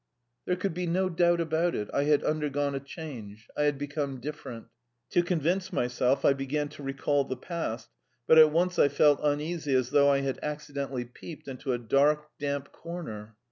There 0.47 0.55
could 0.55 0.73
be 0.73 0.87
no 0.87 1.09
doubt 1.09 1.39
about 1.39 1.75
it: 1.75 1.87
I 1.93 2.05
had 2.05 2.23
undergone 2.23 2.73
a 2.73 2.79
change; 2.79 3.47
I 3.55 3.65
had 3.65 3.77
become 3.77 4.19
different. 4.19 4.65
To 5.11 5.21
convince 5.21 5.71
myself, 5.71 6.25
I 6.25 6.33
began 6.33 6.69
to 6.69 6.81
recall 6.81 7.23
the 7.23 7.37
past, 7.37 7.87
but 8.25 8.39
at 8.39 8.51
once 8.51 8.79
I 8.79 8.87
felt 8.87 9.19
uneasy, 9.21 9.75
as 9.75 9.91
though 9.91 10.09
I 10.09 10.21
had 10.21 10.39
accidentally 10.41 11.05
peeped 11.05 11.47
into 11.47 11.71
a 11.71 11.77
dark, 11.77 12.31
damp 12.39 12.71
corner. 12.71 13.35